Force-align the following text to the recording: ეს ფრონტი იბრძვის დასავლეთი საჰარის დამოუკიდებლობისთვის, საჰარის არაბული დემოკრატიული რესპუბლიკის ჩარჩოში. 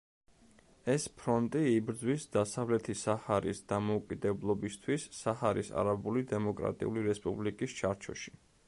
ეს 0.93 1.03
ფრონტი 1.17 1.61
იბრძვის 1.73 2.25
დასავლეთი 2.37 2.95
საჰარის 3.03 3.61
დამოუკიდებლობისთვის, 3.73 5.07
საჰარის 5.23 5.71
არაბული 5.85 6.27
დემოკრატიული 6.35 7.09
რესპუბლიკის 7.13 7.81
ჩარჩოში. 7.83 8.39